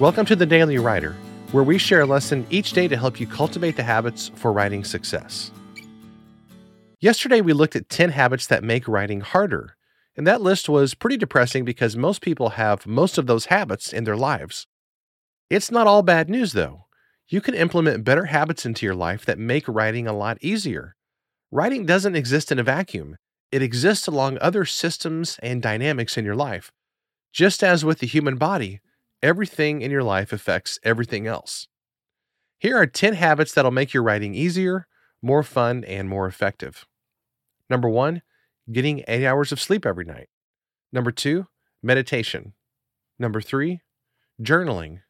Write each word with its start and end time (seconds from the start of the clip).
Welcome 0.00 0.24
to 0.26 0.36
the 0.36 0.46
Daily 0.46 0.78
Writer, 0.78 1.14
where 1.52 1.62
we 1.62 1.76
share 1.76 2.00
a 2.00 2.06
lesson 2.06 2.46
each 2.48 2.72
day 2.72 2.88
to 2.88 2.96
help 2.96 3.20
you 3.20 3.26
cultivate 3.26 3.76
the 3.76 3.82
habits 3.82 4.30
for 4.34 4.50
writing 4.50 4.82
success. 4.82 5.50
Yesterday, 7.00 7.42
we 7.42 7.52
looked 7.52 7.76
at 7.76 7.90
10 7.90 8.08
habits 8.08 8.46
that 8.46 8.64
make 8.64 8.88
writing 8.88 9.20
harder, 9.20 9.76
and 10.16 10.26
that 10.26 10.40
list 10.40 10.70
was 10.70 10.94
pretty 10.94 11.18
depressing 11.18 11.66
because 11.66 11.98
most 11.98 12.22
people 12.22 12.48
have 12.48 12.86
most 12.86 13.18
of 13.18 13.26
those 13.26 13.44
habits 13.44 13.92
in 13.92 14.04
their 14.04 14.16
lives. 14.16 14.66
It's 15.50 15.70
not 15.70 15.86
all 15.86 16.00
bad 16.00 16.30
news, 16.30 16.54
though. 16.54 16.86
You 17.28 17.42
can 17.42 17.52
implement 17.52 18.02
better 18.02 18.24
habits 18.24 18.64
into 18.64 18.86
your 18.86 18.94
life 18.94 19.26
that 19.26 19.38
make 19.38 19.68
writing 19.68 20.06
a 20.06 20.16
lot 20.16 20.38
easier. 20.40 20.96
Writing 21.50 21.84
doesn't 21.84 22.16
exist 22.16 22.50
in 22.50 22.58
a 22.58 22.62
vacuum, 22.62 23.18
it 23.52 23.60
exists 23.60 24.06
along 24.06 24.38
other 24.40 24.64
systems 24.64 25.38
and 25.42 25.60
dynamics 25.60 26.16
in 26.16 26.24
your 26.24 26.36
life. 26.36 26.72
Just 27.34 27.62
as 27.62 27.84
with 27.84 27.98
the 27.98 28.06
human 28.06 28.36
body, 28.36 28.80
everything 29.22 29.82
in 29.82 29.90
your 29.90 30.02
life 30.02 30.32
affects 30.32 30.78
everything 30.82 31.26
else. 31.26 31.68
Here 32.58 32.76
are 32.76 32.86
10 32.86 33.14
habits 33.14 33.52
that'll 33.52 33.70
make 33.70 33.94
your 33.94 34.02
writing 34.02 34.34
easier, 34.34 34.86
more 35.22 35.42
fun, 35.42 35.84
and 35.84 36.08
more 36.08 36.26
effective. 36.26 36.86
Number 37.68 37.88
one, 37.88 38.22
getting 38.70 39.04
eight 39.08 39.26
hours 39.26 39.52
of 39.52 39.60
sleep 39.60 39.86
every 39.86 40.04
night. 40.04 40.28
Number 40.92 41.10
two, 41.10 41.46
meditation. 41.82 42.54
Number 43.18 43.40
three, 43.40 43.80
journaling. 44.42 45.00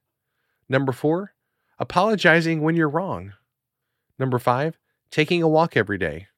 Number 0.68 0.92
four, 0.92 1.34
apologizing 1.78 2.60
when 2.60 2.76
you're 2.76 2.88
wrong. 2.88 3.32
Number 4.18 4.38
five, 4.38 4.78
taking 5.10 5.42
a 5.42 5.48
walk 5.48 5.76
every 5.76 5.98
day. 5.98 6.28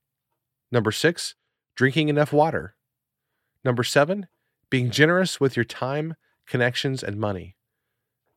Number 0.71 0.93
six, 0.93 1.35
drinking 1.75 2.09
enough 2.09 2.33
water. 2.33 2.77
Number 3.65 3.83
seven, 3.83 4.29
being 4.71 4.91
generous 4.91 5.41
with 5.41 5.57
your 5.57 5.65
time, 5.65 6.15
connections, 6.47 7.03
and 7.03 7.19
money. 7.19 7.57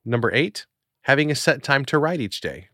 Number 0.06 0.32
eight, 0.34 0.68
having 1.04 1.32
a 1.32 1.36
set 1.36 1.64
time 1.64 1.84
to 1.86 1.98
write 1.98 2.22
each 2.22 2.42
day. 2.42 2.70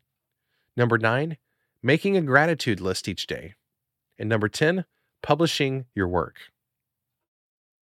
Number 0.76 0.98
nine, 0.98 1.38
making 1.82 2.18
a 2.18 2.22
gratitude 2.22 2.82
list 2.82 3.08
each 3.08 3.26
day. 3.26 3.56
And 4.20 4.30
number 4.30 4.50
10, 4.50 4.86
publishing 5.23 5.86
your 5.96 6.08
work. 6.08 6.36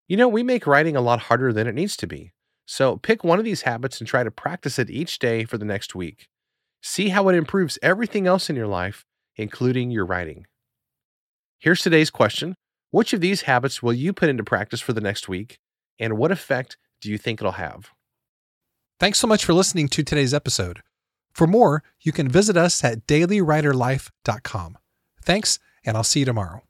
You 0.08 0.18
know, 0.18 0.28
we 0.28 0.44
make 0.44 0.66
writing 0.66 0.96
a 0.96 1.02
lot 1.02 1.22
harder 1.22 1.52
than 1.52 1.68
it 1.68 1.76
needs 1.76 1.98
to 1.98 2.08
be. 2.08 2.32
So 2.66 2.98
pick 2.98 3.24
one 3.24 3.40
of 3.40 3.46
these 3.46 3.64
habits 3.64 4.00
and 4.00 4.08
try 4.08 4.24
to 4.24 4.32
practice 4.32 4.78
it 4.78 4.90
each 4.90 5.20
day 5.20 5.44
for 5.44 5.58
the 5.58 5.66
next 5.66 5.96
week. 5.96 6.28
See 6.82 7.10
how 7.10 7.28
it 7.30 7.36
improves 7.36 7.80
everything 7.82 8.28
else 8.28 8.50
in 8.50 8.56
your 8.56 8.68
life, 8.68 9.06
including 9.36 9.92
your 9.92 10.06
writing. 10.06 10.46
Here's 11.58 11.82
today's 11.82 12.10
question 12.10 12.56
Which 12.92 13.14
of 13.14 13.22
these 13.22 13.42
habits 13.42 13.84
will 13.84 13.94
you 13.94 14.14
put 14.14 14.30
into 14.30 14.44
practice 14.44 14.82
for 14.82 14.94
the 14.94 15.02
next 15.02 15.28
week, 15.28 15.58
and 16.00 16.18
what 16.18 16.32
effect 16.32 16.78
do 17.02 17.10
you 17.10 17.18
think 17.18 17.42
it'll 17.42 17.54
have? 17.54 17.92
Thanks 19.00 19.20
so 19.20 19.28
much 19.28 19.46
for 19.46 19.54
listening 19.54 19.88
to 19.90 20.04
today's 20.04 20.34
episode. 20.34 20.82
For 21.32 21.48
more, 21.48 21.84
you 22.02 22.12
can 22.12 22.28
visit 22.28 22.58
us 22.58 22.84
at 22.84 23.08
dailywriterlife.com. 23.08 24.78
Thanks, 25.24 25.60
and 25.86 25.96
I'll 25.96 26.04
see 26.04 26.20
you 26.20 26.26
tomorrow. 26.26 26.69